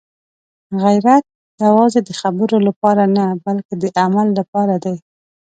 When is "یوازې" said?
1.65-1.99